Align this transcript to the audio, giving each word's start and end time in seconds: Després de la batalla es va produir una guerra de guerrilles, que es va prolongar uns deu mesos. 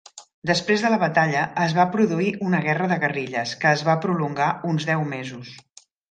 Després 0.51 0.83
de 0.83 0.89
la 0.91 0.97
batalla 1.01 1.41
es 1.65 1.75
va 1.79 1.83
produir 1.95 2.31
una 2.47 2.61
guerra 2.67 2.87
de 2.91 2.97
guerrilles, 3.03 3.51
que 3.65 3.73
es 3.77 3.83
va 3.89 3.95
prolongar 4.07 4.47
uns 4.71 4.89
deu 4.91 5.05
mesos. 5.13 5.53